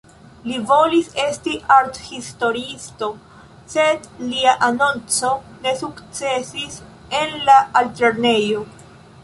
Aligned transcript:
Li 0.51 0.55
volis 0.69 1.09
esti 1.23 1.51
arthistoriisto, 1.75 3.11
sed 3.75 4.09
lia 4.31 4.55
anonco 4.69 5.31
ne 5.67 5.77
sukcesis 5.83 6.81
en 7.21 7.37
la 7.51 7.59
altlernejo. 7.83 8.65